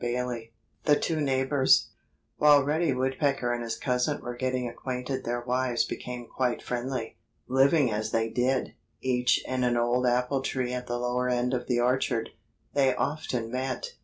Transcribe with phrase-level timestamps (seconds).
[0.03, 0.51] *VII*
[0.85, 1.89] *THE TWO NEIGHBORS*
[2.37, 7.19] While Reddy Woodpecker and his cousin were getting acquainted their wives became quite friendly.
[7.47, 11.67] Living as they did, each in an old apple tree at the lower end of
[11.67, 12.29] the orchard,
[12.73, 13.91] they often met.